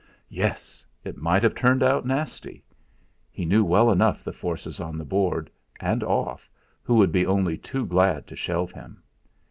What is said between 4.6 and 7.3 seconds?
on the Board, and off, who would be